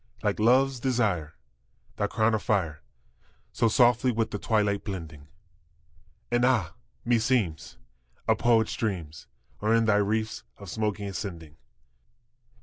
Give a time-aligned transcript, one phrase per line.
[0.23, 1.35] Like love's desire,
[1.97, 2.81] thy crown of fire
[3.51, 5.27] So softly with the twilight blending,
[6.31, 6.73] And ah!
[7.05, 7.77] meseems,
[8.27, 9.27] a poet's dreams
[9.61, 11.55] Are in thy wreaths of smoke ascending.